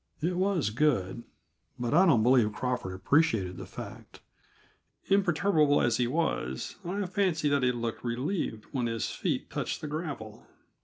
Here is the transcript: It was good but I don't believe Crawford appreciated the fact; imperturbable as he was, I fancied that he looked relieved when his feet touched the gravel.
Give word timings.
It 0.19 0.35
was 0.35 0.71
good 0.71 1.25
but 1.77 1.93
I 1.93 2.07
don't 2.07 2.23
believe 2.23 2.53
Crawford 2.53 2.95
appreciated 2.95 3.57
the 3.57 3.67
fact; 3.67 4.19
imperturbable 5.11 5.79
as 5.79 5.97
he 5.97 6.07
was, 6.07 6.77
I 6.83 7.05
fancied 7.05 7.49
that 7.49 7.61
he 7.61 7.71
looked 7.71 8.03
relieved 8.03 8.63
when 8.71 8.87
his 8.87 9.11
feet 9.11 9.51
touched 9.51 9.79
the 9.79 9.87
gravel. 9.87 10.47